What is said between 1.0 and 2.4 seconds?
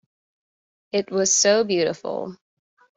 was so beautiful.